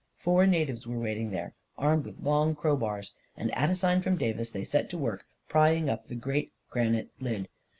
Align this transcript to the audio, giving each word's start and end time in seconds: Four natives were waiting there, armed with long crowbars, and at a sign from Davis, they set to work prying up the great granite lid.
Four 0.17 0.47
natives 0.47 0.87
were 0.87 0.97
waiting 0.97 1.29
there, 1.29 1.53
armed 1.77 2.05
with 2.05 2.17
long 2.23 2.55
crowbars, 2.55 3.13
and 3.37 3.53
at 3.53 3.69
a 3.69 3.75
sign 3.75 4.01
from 4.01 4.17
Davis, 4.17 4.49
they 4.49 4.63
set 4.63 4.89
to 4.89 4.97
work 4.97 5.27
prying 5.47 5.91
up 5.91 6.07
the 6.07 6.15
great 6.15 6.51
granite 6.71 7.11
lid. 7.19 7.47